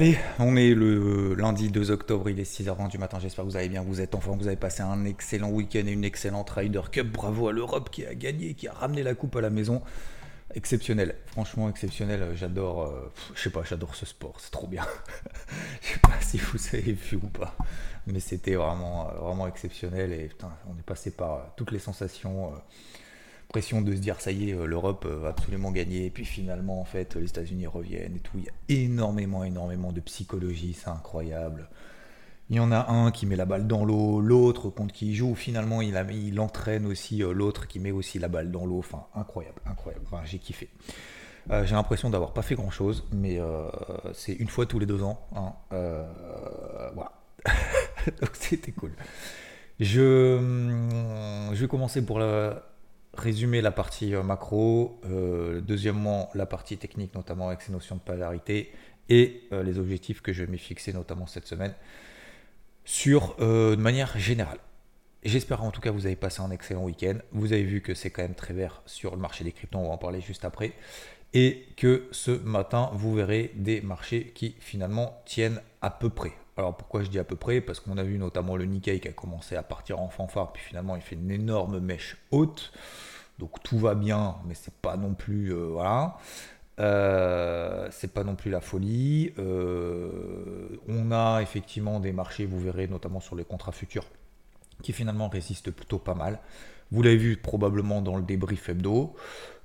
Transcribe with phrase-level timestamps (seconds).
[0.00, 3.18] Allez, on est le lundi 2 octobre, il est 6h20 du matin.
[3.18, 5.82] J'espère que vous allez bien, vous êtes en forme, vous avez passé un excellent week-end
[5.88, 7.08] et une excellente Ryder Cup.
[7.08, 9.82] Bravo à l'Europe qui a gagné, qui a ramené la coupe à la maison.
[10.54, 12.28] Exceptionnel, franchement exceptionnel.
[12.36, 14.86] J'adore, euh, je sais pas, j'adore ce sport, c'est trop bien.
[15.82, 17.56] je sais pas si vous avez vu ou pas,
[18.06, 20.12] mais c'était vraiment, euh, vraiment exceptionnel.
[20.12, 22.52] Et putain, on est passé par euh, toutes les sensations.
[23.48, 26.06] Pression de se dire ça y est, euh, l'Europe euh, va absolument gagner.
[26.06, 28.36] Et puis finalement, en fait, les États-Unis reviennent et tout.
[28.38, 31.68] Il y a énormément, énormément de psychologie, c'est incroyable.
[32.50, 35.14] Il y en a un qui met la balle dans l'eau, l'autre contre qui il
[35.14, 35.34] joue.
[35.34, 38.78] Finalement, il, a, il entraîne aussi euh, l'autre qui met aussi la balle dans l'eau.
[38.78, 40.04] Enfin, incroyable, incroyable.
[40.10, 40.68] Enfin, j'ai kiffé.
[41.64, 43.40] J'ai l'impression d'avoir pas fait grand chose, mais
[44.12, 45.18] c'est une fois tous les deux ans.
[45.34, 45.54] hein.
[46.92, 47.12] Voilà.
[48.20, 48.92] Donc c'était cool.
[49.80, 52.62] Je, hum, je vais commencer pour la-
[53.18, 55.00] résumer la partie euh, macro.
[55.04, 58.72] Euh, deuxièmement, la partie technique, notamment avec ces notions de polarité
[59.08, 61.74] et euh, les objectifs que je m'y fixer, notamment cette semaine,
[62.84, 64.58] sur de manière générale.
[65.22, 67.18] J'espère en tout cas que vous avez passé un excellent week-end.
[67.32, 69.88] Vous avez vu que c'est quand même très vert sur le marché des cryptos, on
[69.88, 70.72] va en parler juste après.
[71.34, 76.32] Et que ce matin, vous verrez des marchés qui finalement tiennent à peu près.
[76.58, 77.60] Alors pourquoi je dis à peu près?
[77.60, 80.62] Parce qu'on a vu notamment le Nikkei qui a commencé à partir en fanfare, puis
[80.62, 82.72] finalement il fait une énorme mèche haute.
[83.38, 85.52] Donc tout va bien, mais c'est pas non plus.
[85.54, 86.18] euh, voilà.
[86.80, 89.32] Euh, c'est pas non plus la folie.
[89.38, 94.06] Euh, on a effectivement des marchés, vous verrez, notamment sur les contrats futurs,
[94.82, 96.40] qui finalement résistent plutôt pas mal.
[96.90, 99.14] Vous l'avez vu probablement dans le débrief hebdo.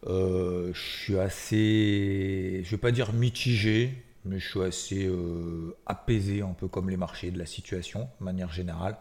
[0.05, 6.53] Je suis assez, je vais pas dire mitigé, mais je suis assez euh, apaisé, un
[6.53, 8.97] peu comme les marchés de la situation, de manière générale.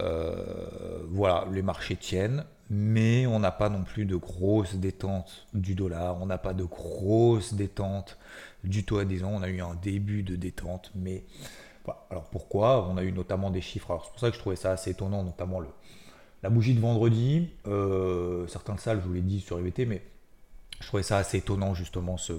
[0.00, 5.74] Euh, voilà, les marchés tiennent, mais on n'a pas non plus de grosses détentes du
[5.74, 8.18] dollar, on n'a pas de grosses détentes
[8.64, 9.30] du taux à 10 ans.
[9.34, 11.24] On a eu un début de détente, mais
[12.10, 12.88] alors pourquoi?
[12.88, 13.90] On a eu notamment des chiffres.
[13.90, 15.60] Alors c'est pour ça que je trouvais ça assez étonnant, notamment
[16.42, 17.50] la bougie de vendredi.
[17.66, 20.02] Euh, certains le savent, je vous l'ai dit sur IVT, mais
[20.80, 22.32] je trouvais ça assez étonnant justement ce,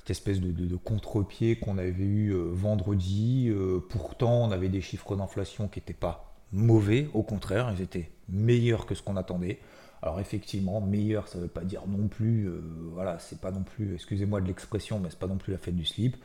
[0.00, 3.48] cette espèce de, contre-pied qu'on avait eu euh, vendredi.
[3.50, 8.10] Euh, pourtant, on avait des chiffres d'inflation qui n'étaient pas mauvais, au contraire, ils étaient
[8.28, 9.60] meilleurs que ce qu'on attendait.
[10.02, 12.62] Alors effectivement, meilleur, ça ne veut pas dire non plus, euh,
[12.94, 15.76] voilà, c'est pas non plus, excusez-moi de l'expression, mais c'est pas non plus la fête
[15.76, 16.16] du slip.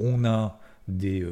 [0.00, 0.58] On a
[0.88, 1.24] des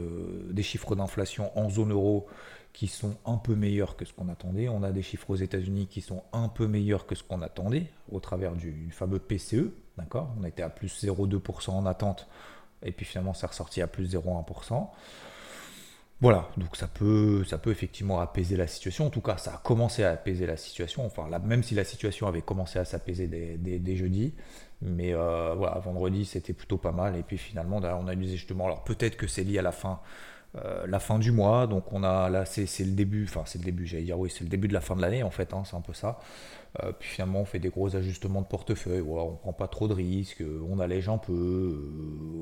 [0.62, 2.28] chiffres d'inflation en zone euro
[2.78, 4.68] qui sont un peu meilleurs que ce qu'on attendait.
[4.68, 7.90] On a des chiffres aux États-Unis qui sont un peu meilleurs que ce qu'on attendait
[8.12, 9.72] au travers du, fameux PCE.
[9.96, 10.32] D'accord?
[10.38, 12.28] On était à plus 0,2% en attente
[12.84, 14.86] et puis finalement c'est ressorti à plus 0,1%.
[16.20, 19.06] Voilà, donc ça peut, ça effectivement apaiser la situation.
[19.06, 21.04] En tout cas, ça a commencé à apaiser la situation.
[21.04, 24.34] Enfin, là, même si la situation avait commencé à s'apaiser dès, jeudi.
[24.82, 27.16] Mais euh, voilà, vendredi, c'était plutôt pas mal.
[27.16, 28.66] Et puis finalement, on a eu des ajustements.
[28.66, 30.00] Alors peut-être que c'est lié à la fin,
[30.56, 31.66] euh, la fin du mois.
[31.66, 33.24] Donc on a là, c'est le début.
[33.24, 35.22] Enfin, c'est le début, j'allais dire, oui, c'est le début de la fin de l'année
[35.22, 35.52] en fait.
[35.52, 36.18] hein, c'est un peu ça.
[36.82, 39.02] Euh, puis finalement, on fait des gros ajustements de portefeuille.
[39.02, 40.42] On prend pas trop de risques.
[40.42, 41.90] euh, On allège un peu.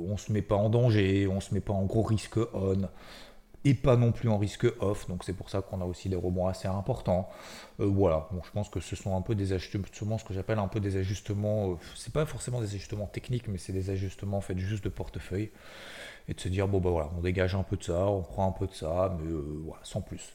[0.08, 1.26] on se met pas en danger.
[1.28, 2.82] On se met pas en gros risque on
[3.64, 5.08] et pas non plus en risque off.
[5.08, 7.28] Donc c'est pour ça qu'on a aussi des rebonds assez importants.
[7.78, 10.80] Voilà, je pense que ce sont un peu des ajustements, ce que j'appelle un peu
[10.80, 11.76] des ajustements.
[11.96, 15.50] c'est pas forcément des ajustements techniques, mais c'est des ajustements en fait juste de portefeuille
[16.28, 18.48] et de se dire bon bah voilà, on dégage un peu de ça, on prend
[18.48, 20.34] un peu de ça, mais euh, voilà, sans plus.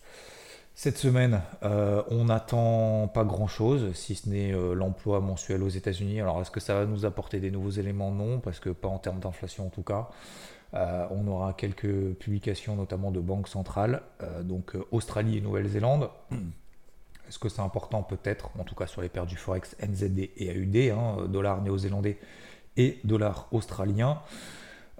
[0.74, 6.22] Cette semaine, euh, on n'attend pas grand-chose, si ce n'est euh, l'emploi mensuel aux États-Unis.
[6.22, 8.12] Alors, est-ce que ça va nous apporter des nouveaux éléments?
[8.12, 10.10] Non, parce que pas en termes d'inflation en tout cas.
[10.74, 14.02] On aura quelques publications, notamment de banques centrales,
[14.44, 16.10] donc Australie et Nouvelle-Zélande.
[17.28, 18.04] Est-ce que c'est important?
[18.04, 22.18] Peut-être, en tout cas sur les paires du Forex NZD et AUD, hein, dollar néo-zélandais
[22.78, 24.22] et dollar australien.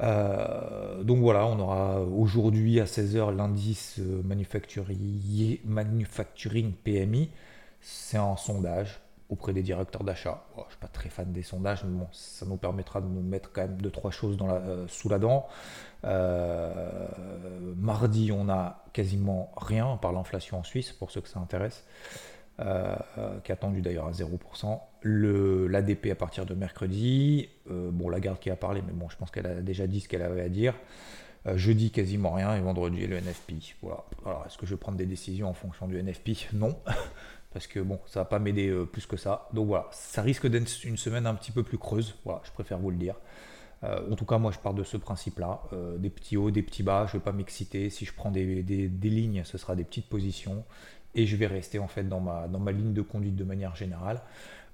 [0.02, 7.30] Euh, donc voilà, on aura aujourd'hui à 16h l'indice euh, manufacturier- manufacturing PMI.
[7.82, 10.44] C'est un sondage auprès des directeurs d'achat.
[10.56, 13.22] Je ne suis pas très fan des sondages, mais bon, ça nous permettra de nous
[13.22, 15.48] mettre quand même deux trois choses euh, sous la dent.
[17.78, 21.86] Mardi, on a quasiment rien par l'inflation en Suisse, pour ceux que ça intéresse,
[22.58, 24.82] qui est attendu d'ailleurs à 0%.
[25.04, 27.50] l'ADP à partir de mercredi.
[27.68, 30.08] bon, la garde qui a parlé, mais bon, je pense qu'elle a déjà dit ce
[30.08, 30.76] qu'elle avait à dire.
[31.56, 33.54] jeudi, quasiment rien, et vendredi, le NFP.
[33.82, 34.06] Voilà.
[34.26, 36.78] Alors, est-ce que je vais prendre des décisions en fonction du NFP Non.
[37.54, 39.50] Parce que bon, ça va pas m'aider plus que ça.
[39.54, 42.16] Donc voilà, ça risque d'être une semaine un petit peu plus creuse.
[42.24, 43.16] Voilà, je préfère vous le dire.
[43.84, 45.62] Euh, en tout cas, moi, je pars de ce principe-là.
[45.74, 47.06] Euh, des petits hauts, des petits bas.
[47.08, 47.90] Je ne vais pas m'exciter.
[47.90, 48.64] Si je prends des,
[49.04, 50.64] lignes, ce sera des petites positions.
[51.16, 54.22] Et je vais rester en fait dans ma, ligne de conduite de manière générale.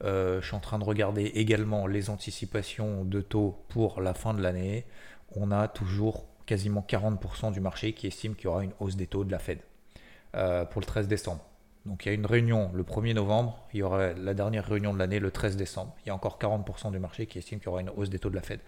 [0.03, 4.33] Euh, je suis en train de regarder également les anticipations de taux pour la fin
[4.33, 4.85] de l'année.
[5.35, 9.07] On a toujours quasiment 40% du marché qui estime qu'il y aura une hausse des
[9.07, 9.59] taux de la Fed
[10.31, 11.43] pour le 13 décembre.
[11.87, 14.93] Donc il y a une réunion le 1er novembre, il y aura la dernière réunion
[14.93, 15.95] de l'année le 13 décembre.
[16.05, 18.19] Il y a encore 40% du marché qui estime qu'il y aura une hausse des
[18.19, 18.59] taux de la Fed.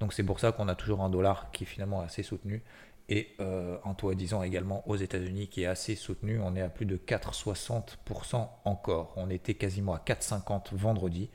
[0.00, 2.62] Donc c'est pour ça qu'on a toujours un dollar qui est finalement assez soutenu
[3.08, 6.40] et euh, un taux à 10 ans également aux États-Unis qui est assez soutenu.
[6.42, 9.12] On est à plus de 4,60% encore.
[9.16, 11.30] On était quasiment à 4,50 vendredi.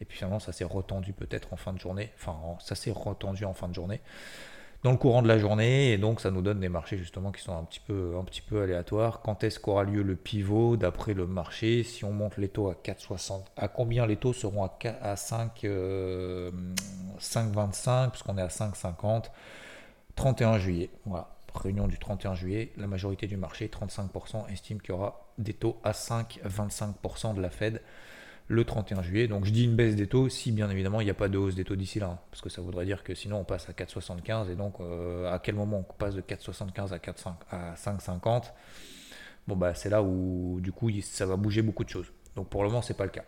[0.00, 2.10] Et puis finalement ça s'est retendu peut-être en fin de journée.
[2.16, 4.00] Enfin ça s'est retendu en fin de journée
[4.84, 7.42] dans le courant de la journée et donc ça nous donne des marchés justement qui
[7.42, 9.22] sont un petit peu, un petit peu aléatoires.
[9.22, 11.82] Quand est-ce qu'aura lieu le pivot d'après le marché?
[11.84, 15.62] Si on monte les taux à 4,60, à combien les taux seront à, à 5,
[15.64, 16.50] 5,25 euh,
[18.10, 19.30] puisqu'on est à 5,50
[20.16, 21.30] 31 juillet, voilà.
[21.54, 25.78] Réunion du 31 juillet, la majorité du marché, 35%, estime qu'il y aura des taux
[25.84, 27.80] à 5,25% de la Fed
[28.48, 29.28] le 31 juillet.
[29.28, 31.38] Donc je dis une baisse des taux si bien évidemment il n'y a pas de
[31.38, 32.18] hausse des taux d'ici là.
[32.30, 35.38] Parce que ça voudrait dire que sinon on passe à 4,75 et donc euh, à
[35.38, 38.52] quel moment on passe de 4,75 à 4,5 à 5,50
[39.46, 42.12] Bon bah c'est là où du coup ça va bouger beaucoup de choses.
[42.36, 43.24] Donc pour le moment c'est pas le cas.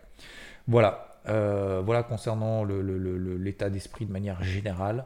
[0.67, 5.05] Voilà, euh, voilà concernant l'état d'esprit de manière générale.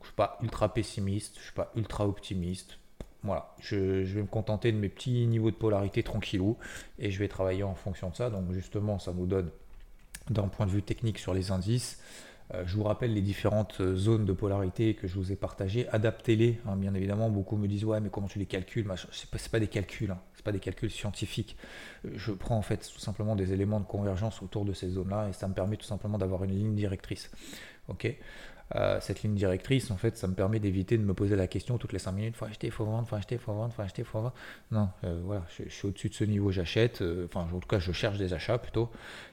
[0.00, 2.78] Je suis pas ultra pessimiste, je suis pas ultra optimiste.
[3.22, 6.56] Voilà, je, vais me contenter de mes petits niveaux de polarité tranquillou
[6.98, 8.30] et je vais travailler en fonction de ça.
[8.30, 9.50] Donc justement, ça nous donne
[10.30, 12.00] d'un point de vue technique sur les indices.
[12.54, 15.86] Euh, je vous rappelle les différentes zones de polarité que je vous ai partagées.
[15.90, 17.28] Adaptez-les, hein, bien évidemment.
[17.28, 20.18] Beaucoup me disent ouais, mais comment tu les calcules Ce pas, pas des calculs, hein.
[20.34, 21.56] c'est pas des calculs scientifiques.
[22.14, 25.32] Je prends en fait tout simplement des éléments de convergence autour de ces zones-là et
[25.34, 27.30] ça me permet tout simplement d'avoir une ligne directrice.
[27.88, 28.16] Ok?
[28.76, 31.78] Euh, cette ligne directrice, en fait, ça me permet d'éviter de me poser la question
[31.78, 34.20] toutes les 5 minutes, faut acheter, faut vendre, faut acheter, faut vendre, faut acheter, faut
[34.20, 34.34] vendre.
[34.70, 37.78] Non, euh, voilà, je, suis au-dessus de ce niveau, j'achète, euh, enfin, en tout cas,
[37.78, 38.90] je cherche des achats plutôt,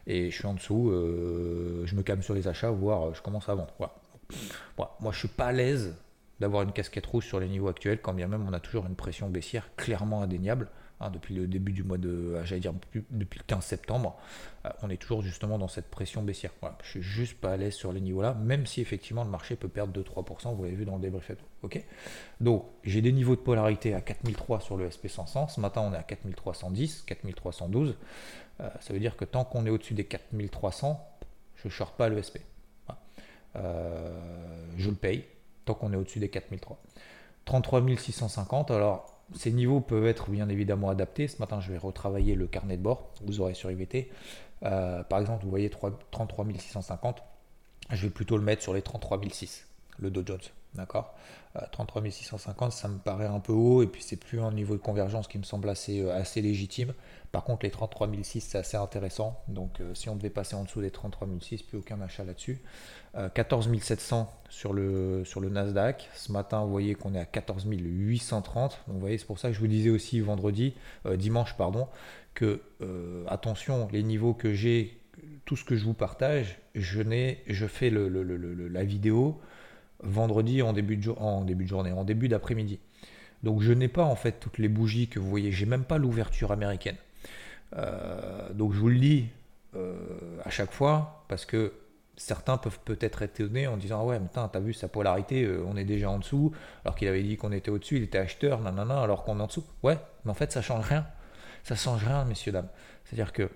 [0.08, 3.56] et je suis en dessous, je me calme sur les achats, voire je commence à
[3.56, 3.74] vendre.
[4.78, 5.96] Moi, je suis pas à l'aise
[6.40, 8.96] d'avoir une casquette rouge sur les niveaux actuels, quand bien même on a toujours une
[8.96, 10.70] pression baissière clairement indéniable.
[11.00, 14.18] Hein, depuis le début du mois de, ah, j'allais dire depuis le 15 septembre,
[14.66, 16.52] euh, on est toujours justement dans cette pression baissière.
[16.60, 19.56] Voilà, je suis juste pas à l'aise sur les niveaux-là, même si effectivement le marché
[19.56, 21.32] peut perdre 2-3%, vous l'avez vu dans le débrief.
[21.62, 21.84] Ok
[22.42, 25.98] Donc j'ai des niveaux de polarité à 4003 sur le SP500, ce matin on est
[25.98, 27.96] à 4310, 4312,
[28.60, 31.00] euh, ça veut dire que tant qu'on est au-dessus des 4300,
[31.58, 32.42] je ne short pas le SP.
[33.56, 34.20] Euh,
[34.78, 35.26] je le paye
[35.66, 36.80] tant qu'on est au-dessus des 4003.
[37.46, 41.28] 33 650, alors ces niveaux peuvent être bien évidemment adaptés.
[41.28, 43.12] Ce matin, je vais retravailler le carnet de bord.
[43.26, 44.10] Vous aurez sur IVT.
[44.64, 47.22] Euh, par exemple, vous voyez 33 650.
[47.92, 49.64] Je vais plutôt le mettre sur les 33 600,
[50.00, 50.40] le Dow Jones.
[50.76, 51.16] D'accord?
[51.72, 54.76] 33 euh, 650, ça me paraît un peu haut et puis c'est plus un niveau
[54.76, 56.94] de convergence qui me semble assez, euh, assez légitime.
[57.38, 59.40] Par contre, les 33 600, c'est assez intéressant.
[59.48, 62.64] Donc, si on devait passer en dessous des 33 600, plus aucun achat là-dessus.
[63.14, 66.10] 14 700 sur le, sur le Nasdaq.
[66.16, 68.80] Ce matin, vous voyez qu'on est à 14 830.
[68.88, 70.74] Donc, vous voyez, c'est pour ça que je vous disais aussi vendredi,
[71.06, 71.88] euh, dimanche, pardon,
[72.34, 75.00] que euh, attention, les niveaux que j'ai,
[75.46, 77.04] tout ce que je vous partage, je,
[77.46, 78.08] je fais le,
[78.68, 79.40] la vidéo
[80.02, 82.80] vendredi en début, de, en début de journée, en début d'après-midi.
[83.44, 86.00] Donc je n'ai pas en fait toutes les bougies que vous voyez, j'ai même pas
[86.00, 86.96] l'ouverture américaine.
[87.76, 89.28] Euh, donc je vous le dis
[90.44, 91.72] à chaque fois parce que
[92.18, 95.64] certains peuvent peut-être être étonnés en disant ah ouais mais t'as vu sa polarité euh,
[95.68, 96.52] on est déjà en dessous
[96.84, 99.48] alors qu'il avait dit qu'on était au-dessus il était acheteur nanana alors qu'on est en
[99.48, 99.64] dessous.
[99.84, 101.08] Ouais mais en fait ça change rien.
[101.64, 102.70] Ça change rien messieurs dames.
[103.06, 103.50] C'est à dire que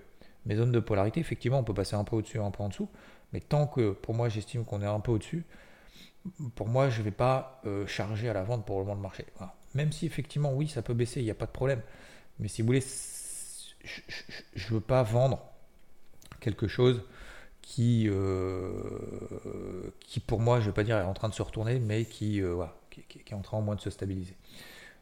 [0.46, 2.88] mes zones de polarité effectivement on peut passer un peu au-dessus un peu en dessous
[3.32, 5.44] mais tant que pour moi j'estime qu'on est un peu au-dessus
[6.54, 9.26] pour moi je vais pas euh, charger à la vente pour le moment le marché.
[9.74, 11.80] Même si effectivement oui ça peut baisser il n'y a pas de problème.
[12.38, 12.80] Mais si vous voulez
[13.84, 15.42] je ne veux pas vendre
[16.40, 17.02] quelque chose
[17.62, 18.70] qui, euh,
[20.00, 22.04] qui pour moi, je ne vais pas dire est en train de se retourner, mais
[22.04, 24.36] qui, euh, qui, est en train au moins de se stabiliser.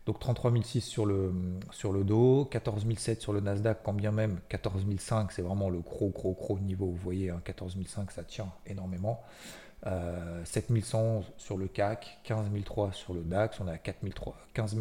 [0.06, 1.32] Donc 33 006 sur le,
[1.72, 5.68] sur le dos, 14 007 sur le Nasdaq, quand bien même 14 005, c'est vraiment
[5.68, 6.86] le gros, gros, gros niveau.
[6.86, 9.22] Vous voyez, hein, 14 005, ça tient énormément.
[9.86, 13.96] Euh, 7111 sur le CAC, 15 003 sur le DAX, on est à 15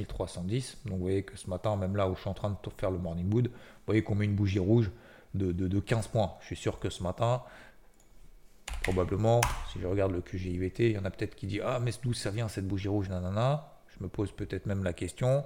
[0.07, 0.77] 310.
[0.85, 2.91] Donc vous voyez que ce matin, même là où je suis en train de faire
[2.91, 3.53] le morning wood, vous
[3.85, 4.91] voyez qu'on met une bougie rouge
[5.35, 6.33] de, de, 15 points.
[6.41, 7.43] Je suis sûr que ce matin,
[8.83, 9.39] probablement,
[9.71, 12.13] si je regarde le QGIVT, il y en a peut-être qui disent Ah, mais d'où
[12.13, 13.71] ça vient cette bougie rouge Nanana?
[13.87, 15.45] Je me pose peut-être même la question.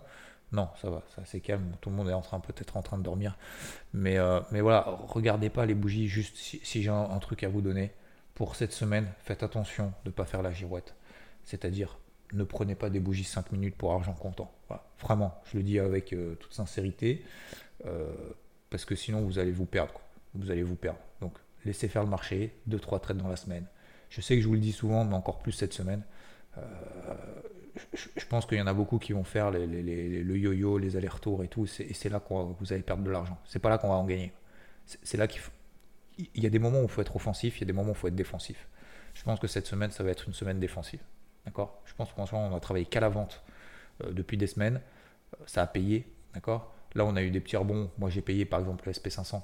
[0.52, 1.76] Non, ça va, ça c'est calme.
[1.82, 3.38] Tout le monde est peut-être en train de dormir.
[3.94, 6.08] Mais, euh, mais voilà, regardez pas les bougies.
[6.08, 7.92] Juste si, j'ai un, truc à vous donner
[8.36, 10.96] pour cette semaine, faites attention de ne pas faire la girouette.
[11.44, 12.00] C'est-à-dire,
[12.34, 14.52] ne prenez pas des bougies 5 minutes pour argent comptant.
[15.00, 17.24] Vraiment, je le dis avec euh, toute sincérité.
[17.86, 18.12] Euh,
[18.70, 20.00] parce que sinon, vous allez vous perdre.
[20.34, 21.00] Vous allez vous perdre.
[21.22, 21.34] Donc,
[21.66, 23.66] laissez faire le marché, 2-3 trades dans la semaine.
[24.10, 26.04] Je sais que je vous le dis souvent, mais encore plus cette semaine
[27.94, 31.48] je pense qu'il y en a beaucoup qui vont faire le yo-yo, les allers-retours et
[31.48, 33.38] tout, et c'est là que vous allez perdre de l'argent.
[33.46, 34.34] C'est pas là qu'on va en gagner.
[34.86, 35.42] C'est là qu'il
[36.18, 37.90] il y a des moments où il faut être offensif, il y a des moments
[37.90, 38.68] où il faut être défensif.
[39.14, 41.02] Je pense que cette semaine, ça va être une semaine défensive.
[41.46, 41.82] D'accord?
[41.86, 43.44] Je pense qu'on a travaillé qu'à la vente
[44.04, 44.82] euh, depuis des semaines.
[45.40, 46.08] Euh, ça a payé.
[46.34, 46.74] D'accord?
[46.96, 47.92] Là, on a eu des petits rebonds.
[47.98, 49.42] Moi, j'ai payé par exemple le SP500.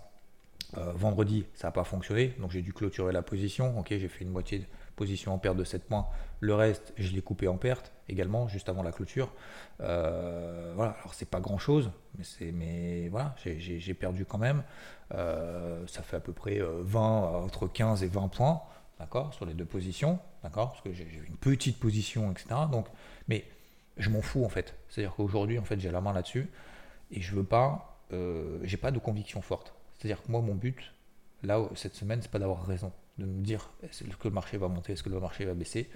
[0.78, 2.36] Euh, vendredi, ça n'a pas fonctionné.
[2.40, 3.78] Donc, j'ai dû clôturer la position.
[3.80, 4.66] Ok, j'ai fait une moitié
[5.00, 6.08] position en perte de 7 points.
[6.41, 9.32] Le reste, je l'ai coupé en perte également, juste avant la clôture.
[9.79, 14.63] Euh, voilà, alors c'est pas grand chose, mais, c'est, mais voilà, j'ai, perdu quand même.
[15.13, 16.63] Euh, ça fait à peu près 20,
[17.00, 18.62] euh, entre 15 et 20 points,
[19.00, 22.48] d'accord, sur les deux positions, d'accord, parce que j'ai, une petite position, etc.
[22.70, 22.88] Donc,
[23.29, 23.46] mais
[23.96, 24.75] je m'en fous en fait.
[24.89, 26.50] C'est-à-dire qu'aujourd'hui, en fait, j'ai la main là-dessus
[27.12, 28.01] et je veux pas,
[28.63, 29.74] j'ai pas de conviction forte.
[29.98, 30.94] C'est-à-dire que moi, mon but,
[31.43, 34.67] là, cette semaine, c'est pas d'avoir raison de me dire est-ce que le marché va
[34.67, 35.89] monter, est-ce que le marché va baisser.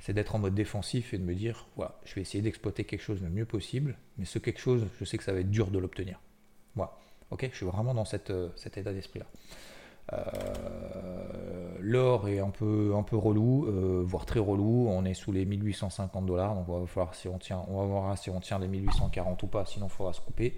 [0.00, 3.02] C'est d'être en mode défensif et de me dire voilà, je vais essayer d'exploiter quelque
[3.02, 5.70] chose le mieux possible, mais ce quelque chose, je sais que ça va être dur
[5.70, 6.20] de l'obtenir.
[6.74, 6.92] Voilà.
[7.30, 9.26] Ok, je suis vraiment dans euh, cet état d'esprit-là.
[10.12, 14.88] Euh, l'or est un peu, un peu relou, euh, voire très relou.
[14.88, 17.84] On est sous les 1850 dollars, donc on va voir si on tient, on va
[17.86, 19.64] voir si on tient les 1840 ou pas.
[19.64, 20.56] Sinon, il faudra se couper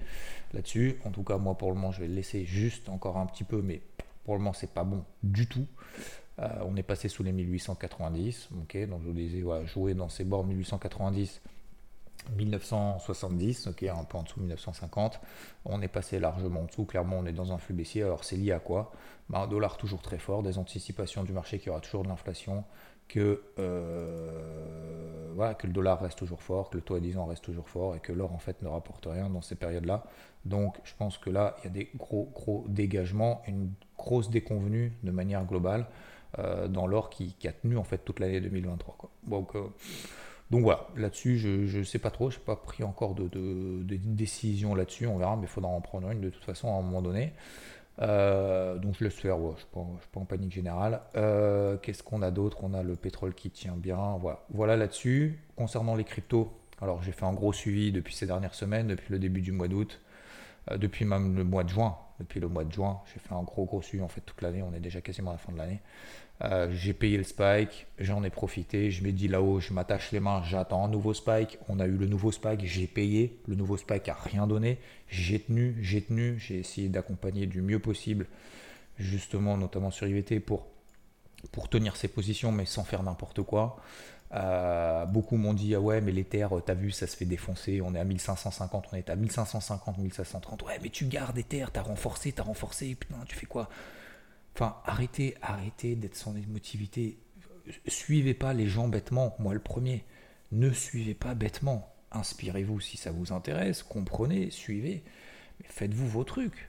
[0.53, 1.01] là-dessus.
[1.05, 3.45] En tout cas, moi pour le moment, je vais le laisser juste encore un petit
[3.45, 3.83] peu, mais
[4.25, 5.67] pour le moment, c'est pas bon du tout.
[6.39, 8.51] Euh, on est passé sous les 1890.
[8.63, 11.41] ok donc je vous disais, jouer dans ces bords 1890.
[12.37, 15.21] 1970, ok, un peu en dessous 1950,
[15.65, 18.37] on est passé largement en dessous, clairement on est dans un flux baissier, alors c'est
[18.37, 18.93] lié à quoi?
[19.29, 22.65] Bah, Un dollar toujours très fort, des anticipations du marché qui aura toujours de l'inflation,
[23.09, 27.27] que, euh, voilà, que le dollar reste toujours fort, que le taux à 10 ans
[27.27, 30.05] reste toujours fort et que l'or en fait ne rapporte rien dans ces périodes-là.
[30.45, 34.93] Donc je pense que là, il y a des gros, gros dégagements, une grosse déconvenue
[35.03, 35.87] de manière globale
[36.39, 39.11] euh, dans l'or qui, a tenu en fait toute l'année 2023.
[39.25, 39.65] Donc, euh,
[40.51, 43.29] donc voilà, là-dessus, je ne sais pas trop, je n'ai pas pris encore de,
[43.83, 46.83] décision là-dessus, on verra, mais il faudra en prendre une de toute façon à un
[46.83, 47.33] moment donné.
[48.03, 51.01] Euh, donc je laisse faire, je ne suis, pas en panique générale.
[51.83, 52.59] Qu'est-ce qu'on a d'autre?
[52.63, 54.17] On a le pétrole qui tient bien.
[54.21, 55.39] Voilà, voilà là-dessus.
[55.57, 59.19] Concernant les cryptos, alors j'ai fait un gros suivi depuis ces dernières semaines, depuis le
[59.19, 60.01] début du mois d'août.
[60.71, 61.97] Euh, depuis même le mois de juin.
[62.19, 64.63] Depuis le mois de juin, j'ai fait un gros gros suivi en fait toute l'année.
[64.63, 65.81] On est déjà quasiment à la fin de l'année.
[66.43, 68.91] Euh, j'ai payé le spike, j'en ai profité.
[68.91, 71.59] Je me dis là-haut, je m'attache les mains, j'attends un nouveau spike.
[71.69, 73.39] On a eu le nouveau spike, j'ai payé.
[73.47, 74.79] Le nouveau spike a rien donné.
[75.09, 76.39] J'ai tenu, j'ai tenu.
[76.39, 78.27] J'ai essayé d'accompagner du mieux possible,
[78.99, 80.67] justement, notamment sur IVT pour
[81.69, 83.81] tenir ses positions, mais sans faire n'importe quoi.
[84.33, 87.97] Euh, beaucoup m'ont dit ah ouais mais l'Ether t'as vu ça se fait défoncer on
[87.97, 92.31] est à 1550 on est à 1550 1530 ouais mais tu gardes Ether t'as renforcé
[92.31, 93.69] t'as renforcé putain tu fais quoi?
[94.55, 97.19] Enfin arrêtez arrêtez d'être sans émotivité
[97.87, 100.05] suivez pas les gens bêtement moi le premier
[100.53, 105.03] ne suivez pas bêtement inspirez-vous si ça vous intéresse comprenez suivez
[105.61, 106.69] mais faites-vous vos trucs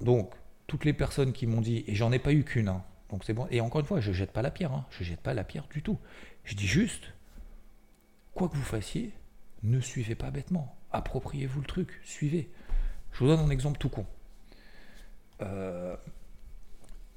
[0.00, 0.32] donc
[0.66, 3.34] toutes les personnes qui m'ont dit et j'en ai pas eu qu'une hein, donc c'est
[3.34, 3.46] bon.
[3.50, 4.72] Et encore une fois, je jette pas la pierre.
[4.72, 4.86] Hein.
[4.90, 5.98] Je jette pas la pierre du tout.
[6.44, 7.12] Je dis juste,
[8.34, 9.12] quoi que vous fassiez,
[9.62, 10.74] ne suivez pas bêtement.
[10.92, 12.50] Appropriez-vous le truc, suivez.
[13.12, 14.06] Je vous donne un exemple tout con.
[15.42, 15.94] Euh,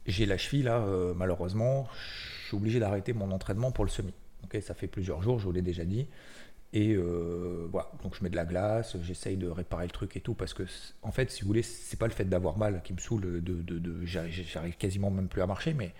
[0.05, 1.88] j'ai la cheville là, euh, malheureusement,
[2.41, 4.13] je suis obligé d'arrêter mon entraînement pour le semi.
[4.62, 6.07] Ça fait plusieurs jours, je vous l'ai déjà dit.
[6.71, 10.21] Et euh, voilà, donc je mets de la glace, j'essaye de réparer le truc et
[10.21, 10.63] tout, parce que
[11.01, 13.62] en fait, si vous voulez, c'est pas le fait d'avoir mal qui me saoule, de,
[13.62, 15.93] de, j'arrive quasiment même plus à marcher, mais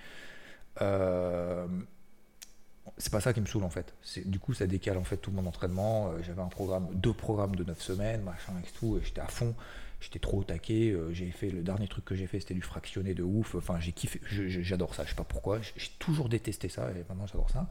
[2.98, 3.94] c'est pas ça qui me saoule en fait.
[4.26, 6.10] Du coup, ça décale en fait tout mon entraînement.
[6.10, 9.00] Euh, j'avais un programme, deux programmes de 9 semaines, machin et tout.
[9.04, 9.56] J'étais à fond,
[10.00, 10.92] j'étais trop au taquet.
[10.92, 13.56] Euh, j'ai fait le dernier truc que j'ai fait, c'était du fractionné de ouf.
[13.56, 15.04] Enfin, j'ai kiffé, j'adore ça.
[15.04, 15.60] Je sais pas pourquoi.
[15.62, 17.70] J'ai toujours détesté ça et maintenant j'adore ça.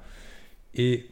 [0.75, 1.09] Et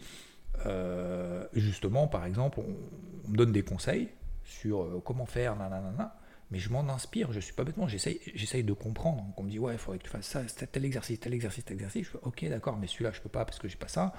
[0.67, 4.09] euh, justement, par exemple, on, me donne des conseils
[4.45, 6.19] sur comment faire, nanana
[6.53, 9.25] mais je m'en inspire, je suis pas bêtement, j'essaye, de comprendre.
[9.39, 11.77] on me dit, ouais, il faudrait que tu fasses ça, tel exercice, tel exercice, tel
[11.77, 12.05] exercice.
[12.05, 14.13] Je fais, ok, d'accord, mais celui-là, je peux pas parce que j'ai pas ça.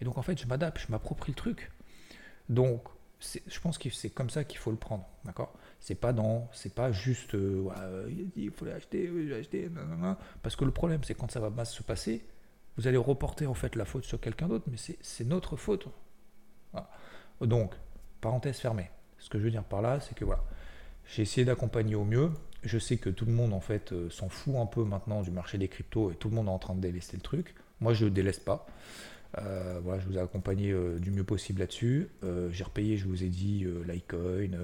[0.00, 1.72] Et donc, en fait, je m'adapte, je m'approprie le truc.
[2.48, 2.84] Donc,
[3.20, 5.52] je pense que c'est comme ça qu'il faut le prendre, d'accord?
[5.80, 6.14] C'est pas
[6.52, 9.70] c'est pas juste, euh, il faut l'acheter, j'ai acheté,
[10.42, 12.22] parce que le problème, c'est quand ça va mal se passer,
[12.76, 15.88] vous allez reporter en fait la faute sur quelqu'un d'autre, mais c'est notre faute.
[17.40, 17.74] Donc,
[18.20, 18.90] parenthèse fermée.
[19.18, 20.42] Ce que je veux dire par là, c'est que voilà,
[21.06, 22.30] j'ai essayé d'accompagner au mieux.
[22.62, 25.30] Je sais que tout le monde en fait euh, s'en fout un peu maintenant du
[25.30, 27.54] marché des cryptos et tout le monde est en train de délaisser le truc.
[27.80, 28.66] Moi, je ne délaisse pas.
[29.38, 32.08] Euh, voilà, je vous ai accompagné euh, du mieux possible là-dessus.
[32.50, 34.56] j'ai repayé, je vous ai dit, Litecoin,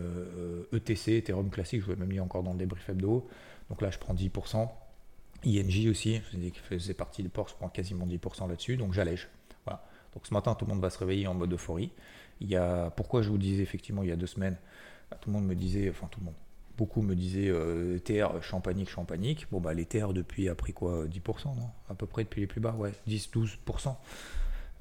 [0.72, 3.28] ETC, e Ethereum classique, je vous ai même mis encore dans le débrief hebdo.
[3.70, 4.68] Donc là, je prends 10%.
[5.44, 9.28] INJ aussi, je faisait partie des ports, je prends quasiment 10% là-dessus, donc j'allège.
[9.64, 9.84] Voilà.
[10.14, 11.92] Donc ce matin, tout le monde va se réveiller en mode euphorie.
[12.40, 14.56] Il y a, pourquoi je vous disais effectivement il y a deux semaines,
[15.10, 16.34] bah, tout le monde me disait, enfin tout le monde,
[16.76, 19.46] beaucoup me disaient euh, TR champagnique, champagnique.
[19.50, 21.70] Bon, bah, les TR depuis a pris quoi 10%, non?
[21.88, 23.96] À peu près depuis les plus bas, ouais, 10-12%.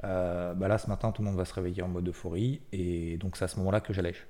[0.04, 2.62] Euh, bah là, ce matin, tout le monde va se réveiller en mode euphorie.
[2.72, 4.28] Et donc, c'est à ce moment-là que j'allège.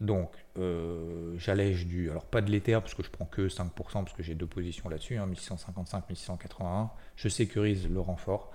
[0.00, 2.10] Donc, euh, j'allège du.
[2.10, 4.88] Alors, pas de l'Ether, parce que je prends que 5%, parce que j'ai deux positions
[4.88, 6.90] là-dessus, hein, 1655, 1681.
[7.16, 8.52] Je sécurise le renfort.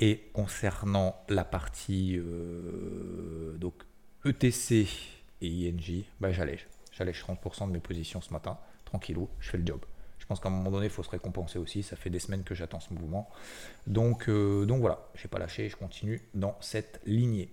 [0.00, 3.74] Et concernant la partie euh, donc
[4.24, 4.88] ETC
[5.40, 6.66] et INJ, bah, j'allège.
[6.90, 9.80] J'allège 30% de mes positions ce matin, tranquillou, je fais le job.
[10.24, 11.82] Je pense qu'à un moment donné, il faut se récompenser aussi.
[11.82, 13.28] Ça fait des semaines que j'attends ce mouvement.
[13.86, 17.52] Donc, euh, donc voilà, je n'ai pas lâché, je continue dans cette lignée.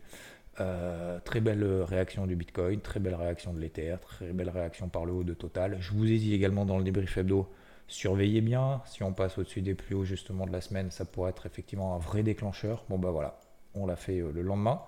[0.61, 5.03] Euh, très belle réaction du Bitcoin, très belle réaction de l'Ether, très belle réaction par
[5.03, 5.75] le haut de Total.
[5.81, 7.51] Je vous ai dit également dans le débrief hebdo,
[7.89, 8.81] surveillez bien.
[8.85, 11.95] Si on passe au-dessus des plus hauts justement de la semaine, ça pourrait être effectivement
[11.95, 12.85] un vrai déclencheur.
[12.87, 13.37] Bon bah voilà,
[13.75, 14.81] on l'a fait euh, le lendemain.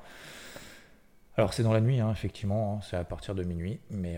[1.36, 4.18] Alors c'est dans la nuit, hein, effectivement, hein, c'est à partir de minuit, mais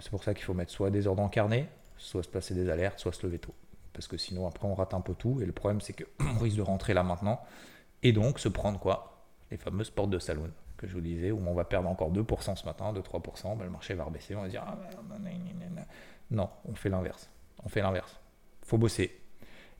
[0.00, 2.70] c'est pour ça qu'il faut mettre soit des ordres en carnet, soit se placer des
[2.70, 3.54] alertes, soit se lever tôt.
[3.92, 6.56] Parce que sinon après on rate un peu tout, et le problème c'est qu'on risque
[6.56, 7.40] de rentrer là maintenant,
[8.02, 9.26] et donc se prendre quoi?
[9.50, 12.54] Les fameuses portes de saloon que je vous disais, où on va perdre encore 2%
[12.54, 14.78] ce matin, 2-3%, ben, le marché va rebaisser, on va dire ah,
[16.30, 17.28] non, on fait l'inverse.
[17.64, 18.20] On fait l'inverse.
[18.62, 19.18] faut bosser.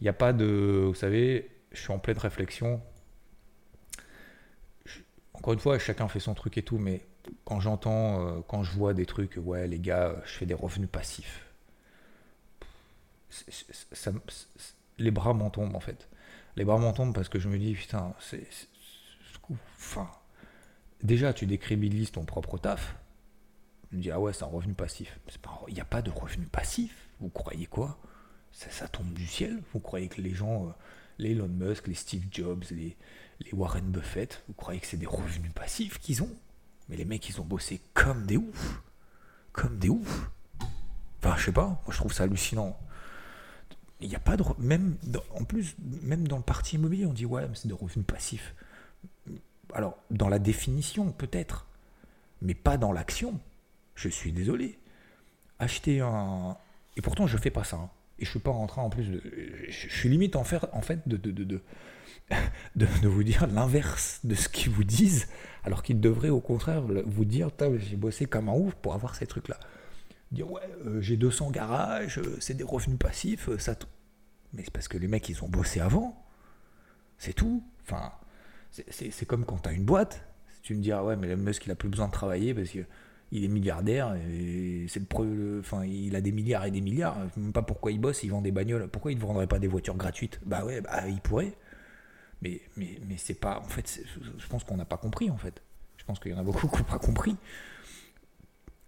[0.00, 0.84] Il n'y a pas de.
[0.86, 2.80] Vous savez, je suis en pleine réflexion
[5.38, 7.06] encore une fois, chacun fait son truc et tout, mais
[7.44, 10.88] quand j'entends, euh, quand je vois des trucs, ouais, les gars, je fais des revenus
[10.90, 11.46] passifs,
[14.98, 16.08] les bras m'en tombent en fait.
[16.56, 18.46] Les bras m'en tombent parce que je me dis, putain, c'est.
[19.76, 20.10] Enfin.
[21.02, 22.96] Déjà, tu décrédibilises ton propre taf.
[23.90, 25.18] Je me dis, ah ouais, c'est un revenu passif.
[25.68, 27.08] Il n'y a pas de revenu passif.
[27.20, 27.98] Vous croyez quoi?
[28.50, 30.70] Ça, ça, tombe du ciel Vous croyez que les gens, euh,
[31.18, 32.96] les Elon Musk, les Steve Jobs, les,
[33.40, 36.34] les Warren Buffett, vous croyez que c'est des revenus passifs qu'ils ont?
[36.88, 38.82] Mais les mecs, ils ont bossé comme des oufs.
[39.52, 40.30] Comme des oufs.
[41.20, 42.78] Enfin, je sais pas, moi je trouve ça hallucinant.
[44.00, 44.44] Il n'y a pas de.
[44.58, 44.96] Même
[45.34, 48.54] en plus, même dans le parti immobilier, on dit ouais, mais c'est des revenus passifs.
[49.74, 51.66] Alors, dans la définition, peut-être,
[52.40, 53.40] mais pas dans l'action.
[53.94, 54.78] Je suis désolé.
[55.58, 56.56] Acheter un.
[56.96, 57.76] Et pourtant, je fais pas ça.
[57.76, 57.90] Hein.
[58.20, 59.22] Et je suis pas en train en plus de.
[59.68, 61.60] Je suis limite en, faire, en fait de, de, de,
[62.76, 65.28] de, vous dire l'inverse de ce qu'ils vous disent,
[65.64, 69.26] alors qu'ils devraient au contraire vous dire j'ai bossé comme un ouf pour avoir ces
[69.26, 69.58] trucs-là.
[70.32, 73.76] Dire ouais, euh, j'ai 200 garages, euh, c'est des revenus passifs, euh, ça.
[74.52, 76.24] Mais c'est parce que les mecs ils ont bossé avant.
[77.18, 77.62] C'est tout.
[77.82, 78.12] Enfin,
[78.70, 80.24] c'est comme quand tu as une boîte.
[80.62, 82.70] tu me dis ah ouais, mais le Musk il a plus besoin de travailler parce
[82.70, 82.80] que
[83.30, 87.52] il est milliardaire et c'est le, enfin il a des milliards et des milliards même
[87.52, 89.96] pas pourquoi il bosse il vend des bagnoles pourquoi il ne vendrait pas des voitures
[89.96, 90.40] gratuites?
[90.46, 91.54] Bah ouais bah il pourrait
[92.42, 93.58] mais, mais, mais c'est pas.
[93.58, 94.00] En fait,
[94.38, 95.62] je pense qu'on n'a pas compris, en fait.
[95.96, 97.36] Je pense qu'il y en a beaucoup qui n'ont pas compris.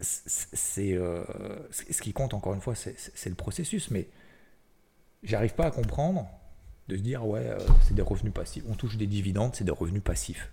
[0.01, 1.25] C'est euh,
[1.71, 3.91] ce qui compte, encore une fois, c'est le processus.
[3.91, 4.09] Mais
[5.23, 6.29] j'arrive pas à comprendre
[6.89, 8.65] de se dire, ouais, euh, c'est des revenus passifs.
[8.69, 10.51] On touche des dividendes, c'est des revenus passifs.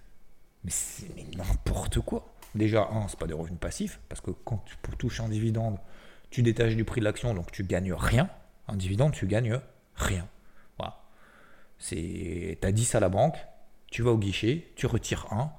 [0.63, 2.33] Mais c'est n'importe quoi.
[2.55, 5.77] Déjà, un, c'est pas des revenus passifs, parce que quand tu touches un dividende,
[6.29, 8.29] tu détaches du prix de l'action, donc tu gagnes rien.
[8.67, 9.59] Un dividende, tu gagnes
[9.95, 10.27] rien.
[11.79, 13.37] C'est, t'as 10 à la banque,
[13.87, 15.51] tu vas au guichet, tu retires 1,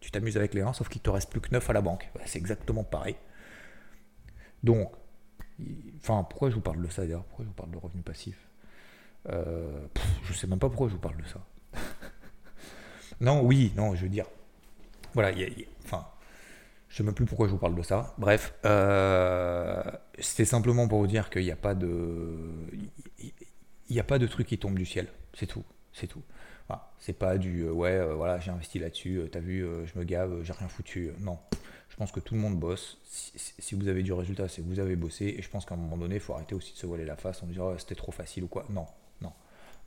[0.00, 2.10] tu t'amuses avec les 1, sauf qu'il te reste plus que 9 à la banque.
[2.24, 3.16] c'est exactement pareil.
[4.62, 4.92] Donc,
[5.98, 7.24] enfin, pourquoi je vous parle de ça d'ailleurs?
[7.24, 8.36] Pourquoi je vous parle de revenu passif
[9.28, 9.86] euh,
[10.24, 11.44] Je sais même pas pourquoi je vous parle de ça.
[13.20, 14.26] non, oui, non, je veux dire,
[15.14, 15.32] voilà,
[15.84, 16.06] enfin,
[16.88, 18.14] je sais même plus pourquoi je vous parle de ça.
[18.18, 19.82] Bref, euh,
[20.18, 22.36] c'était simplement pour vous dire qu'il n'y a pas de,
[23.18, 25.08] il n'y a pas de truc qui tombe du ciel.
[25.34, 25.64] C'est tout.
[25.92, 26.22] C'est tout.
[26.98, 30.04] C'est pas du euh, ouais, euh, voilà, j'ai investi là-dessus, euh, t'as vu, je me
[30.04, 31.10] gave, j'ai rien foutu.
[31.20, 31.38] non.
[31.88, 32.98] Je pense que tout le monde bosse.
[33.04, 35.34] Si, vous avez du résultat, c'est que vous avez bossé.
[35.36, 37.16] Et je pense qu'à un moment donné, il faut arrêter aussi de se voiler la
[37.16, 38.64] face en disant oh, c'était trop facile ou quoi.
[38.70, 38.86] Non,
[39.20, 39.32] non,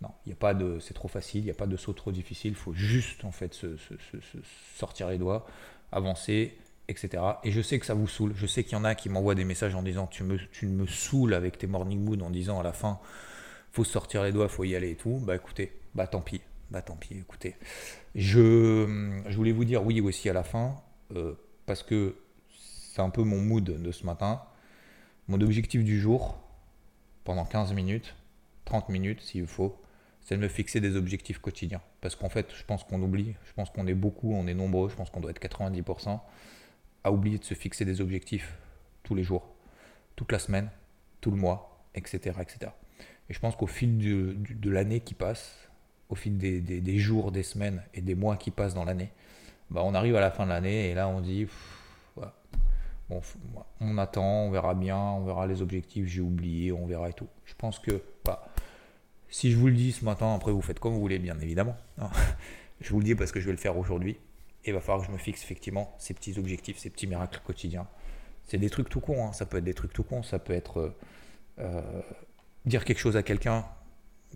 [0.01, 0.09] non.
[0.25, 2.11] Il n'y a pas de c'est trop facile, il n'y a pas de saut trop
[2.11, 2.51] difficile.
[2.51, 3.77] Il faut juste en fait se,
[4.75, 5.47] sortir les doigts,
[5.91, 6.55] avancer
[6.87, 7.23] etc.
[7.43, 8.33] Et je sais que ça vous saoule.
[8.35, 10.67] Je sais qu'il y en a qui m'envoient des messages en disant tu me, tu
[10.67, 12.99] me saoules avec tes morning mood en disant à la fin
[13.71, 15.19] faut sortir les doigts, faut y aller et tout.
[15.25, 16.41] Bah écoutez, bah tant pis.
[16.71, 17.55] Bah tant pis, écoutez.
[18.15, 20.75] Je, je voulais vous dire oui aussi à la fin,
[21.15, 21.33] euh,
[21.65, 22.15] parce que
[22.93, 24.41] c'est un peu mon mood de ce matin.
[25.27, 26.37] Mon objectif du jour,
[27.23, 28.15] pendant 15 minutes,
[28.65, 29.79] 30 minutes s'il faut,
[30.21, 31.81] c'est de me fixer des objectifs quotidiens.
[32.01, 34.89] Parce qu'en fait, je pense qu'on oublie, je pense qu'on est beaucoup, on est nombreux,
[34.89, 36.19] je pense qu'on doit être 90%
[37.03, 38.57] à oublier de se fixer des objectifs
[39.03, 39.53] tous les jours,
[40.15, 40.69] toute la semaine,
[41.19, 42.37] tout le mois, etc.
[42.41, 42.71] etc.
[43.29, 45.69] Et je pense qu'au fil de, l'année qui passe,
[46.13, 49.09] au fil des, jours, des semaines et des mois qui passent dans l'année,
[49.71, 51.47] bah on arrive à la fin de l'année et là on dit,
[53.09, 53.21] bon,
[53.81, 57.27] on attend, on verra bien, on verra les objectifs, j'ai oublié, on verra et tout.
[57.45, 58.47] Je pense que, bah,
[59.27, 61.75] si je vous le dis ce matin, après vous faites comme vous voulez, bien évidemment.
[62.81, 64.17] je vous le dis parce que je vais le faire aujourd'hui.
[64.65, 67.41] Et il va falloir que je me fixe effectivement ces petits objectifs, ces petits miracles
[67.43, 67.87] quotidiens.
[68.45, 69.33] C'est des trucs tout cons, hein.
[69.33, 70.95] ça peut être des trucs tout cons, ça peut être euh,
[71.59, 72.01] euh,
[72.65, 73.65] dire quelque chose à quelqu'un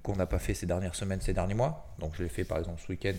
[0.04, 1.94] qu'on n'a pas fait ces dernières semaines, ces derniers mois.
[2.00, 3.16] Donc je l'ai fait par exemple ce week-end.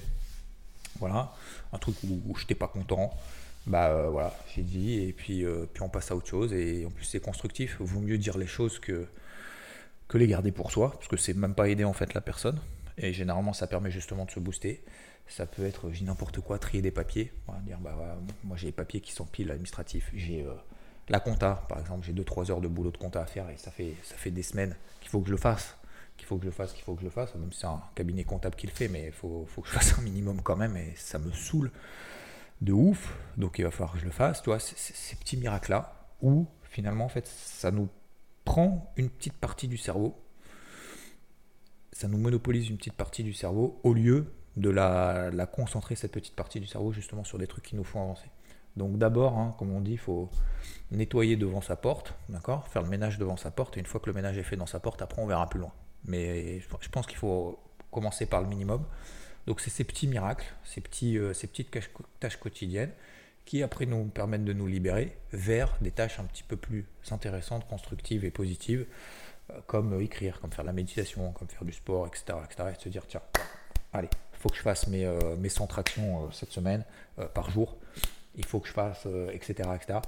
[0.98, 1.32] Voilà,
[1.72, 3.14] un truc où, je n'étais pas content.
[3.66, 6.52] Bah euh, voilà, j'ai dit, et puis, puis on passe à autre chose.
[6.52, 9.06] Et en plus c'est constructif, vaut mieux dire les choses que,
[10.08, 12.58] que les garder pour soi, parce que c'est même pas aider en fait la personne.
[12.98, 14.82] Et généralement, ça permet justement de se booster.
[15.28, 17.32] Ça peut être, j'ai n'importe quoi, trier des papiers.
[17.64, 17.94] dire, bah,
[18.44, 20.10] moi j'ai des papiers qui sont pile administratifs.
[20.14, 20.54] J'ai euh,
[21.08, 23.70] la compta, par exemple, j'ai 2-3 heures de boulot de compta à faire et ça
[23.70, 25.76] fait, ça fait des semaines qu'il faut que je le fasse.
[26.18, 27.35] Qu'il faut que je fasse, qu'il faut que je le fasse.
[27.37, 29.72] Même si c'est un cabinet comptable qui le fait, mais il faut, faut, que je
[29.72, 31.70] fasse un minimum quand même et ça me saoule
[32.61, 33.16] de ouf.
[33.38, 34.42] Donc il va falloir que je le fasse.
[34.42, 37.88] Tu vois, ces petits miracles-là où finalement, en fait, ça nous
[38.44, 40.16] prend une petite partie du cerveau,
[41.92, 46.35] ça nous monopolise une petite partie du cerveau au lieu de la, concentrer, cette petite
[46.35, 48.31] partie du cerveau, justement sur des trucs qui nous font avancer.
[48.76, 50.31] Donc d'abord, hein, comme on dit, il faut
[50.90, 54.07] nettoyer devant sa porte, d'accord Faire le ménage devant sa porte, et une fois que
[54.07, 55.72] le ménage est fait dans sa porte, après on verra plus loin.
[56.04, 57.58] Mais je pense qu'il faut
[57.90, 58.84] commencer par le minimum.
[59.46, 61.74] Donc c'est ces petits miracles, ces, petits, euh, ces petites
[62.20, 62.92] tâches quotidiennes
[63.48, 67.66] qui après nous permettent de nous libérer vers des tâches un petit peu plus intéressantes,
[67.66, 68.84] constructives et positives,
[69.50, 72.38] euh, comme euh, écrire, comme faire de la méditation, comme faire du sport, etc.
[72.44, 72.74] etc.
[72.76, 73.22] et se dire, tiens,
[73.94, 76.84] allez, il faut que je fasse mes, euh, mes 100 tractions cette semaine,
[77.32, 77.78] par jour,
[78.37, 80.00] il faut que je fasse, etc., etc.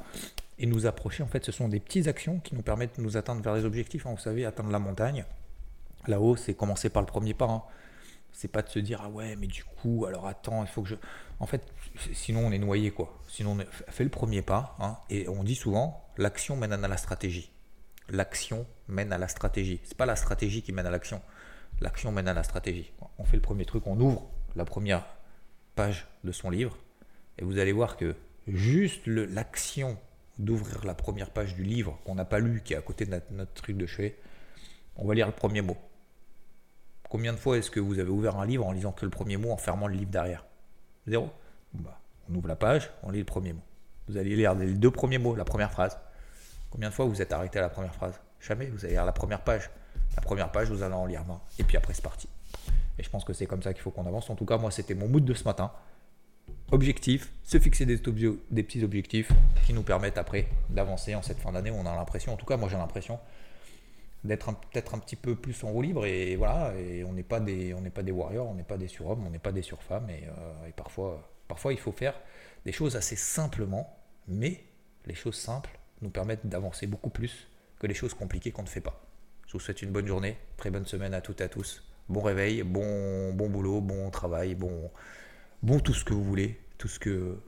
[0.59, 3.17] Et nous approcher, en fait, ce sont des petites actions qui nous permettent de nous
[3.17, 4.07] atteindre vers les objectifs.
[4.07, 4.13] Hein.
[4.13, 5.25] vous savez, atteindre la montagne,
[6.11, 7.47] là-haut, c'est commencer par le premier pas.
[7.47, 7.63] Hein.
[8.33, 10.89] C'est pas de se dire, ah ouais, mais du coup, alors attends, il faut que
[10.89, 10.95] je.
[11.41, 11.67] En fait,
[12.13, 13.19] sinon on est noyé, quoi.
[13.29, 14.77] Sinon, on fait le premier pas.
[14.79, 17.51] Hein, et on dit souvent, l'action mène à la stratégie.
[18.09, 19.81] L'action mène à la stratégie.
[19.85, 21.23] C'est pas la stratégie qui mène à l'action.
[21.81, 22.93] L'action mène à la stratégie.
[23.19, 25.05] On fait le premier truc, on ouvre la première
[25.75, 26.77] page de son livre.
[27.39, 28.15] Et vous allez voir que
[28.47, 29.97] juste l'action
[30.39, 33.11] d'ouvrir la première page du livre qu'on n'a pas lu, qui est à côté de
[33.11, 34.17] notre, notre truc de chevet,
[34.97, 35.77] on va lire le premier mot.
[37.11, 39.37] Combien de fois est-ce que vous avez ouvert un livre en lisant que le premier
[39.37, 40.47] mot, en fermant le livre derrière
[41.09, 41.29] Zéro
[41.75, 43.63] bah, On ouvre la page, on lit le premier mot.
[44.09, 45.99] Vous allez lire les deux premiers mots, la première phrase.
[46.71, 49.11] Combien de fois vous êtes arrêté à la première phrase Jamais, vous allez lire la
[49.11, 49.71] première page.
[50.15, 51.41] La première page, vous allez en lire 20.
[51.59, 52.29] Et puis après, c'est parti.
[52.97, 54.31] Et je pense que c'est comme ça qu'il faut qu'on avance.
[54.31, 55.73] En tout cas, moi, c'était mon mood de ce matin.
[56.71, 59.33] Objectif, se fixer des, des petits objectifs
[59.67, 62.47] qui nous permettent après d'avancer en cette fin d'année où on a l'impression, en tout
[62.47, 63.19] cas, moi j'ai l'impression,
[64.25, 67.41] d'être peut-être un petit peu plus en roue libre et voilà et on n'est pas
[67.41, 69.63] des on n'est pas des warriors on n'est pas des surhommes on n'est pas des
[69.63, 72.15] surfemmes et, euh, et, parfois parfois il faut faire
[72.67, 73.97] des choses assez simplement
[74.29, 74.63] mais
[75.07, 78.81] les choses simples nous permettent d'avancer beaucoup plus que les choses compliquées qu'on ne fait
[78.81, 79.03] pas.
[79.47, 81.83] Je vous souhaite une bonne journée très bonne semaine à toutes et à tous.
[82.09, 84.91] Bon réveil bon bon boulot bon travail bon
[85.63, 87.39] bon tout ce que vous voulez tout ce que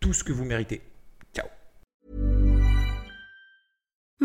[0.00, 0.82] tout ce que vous méritez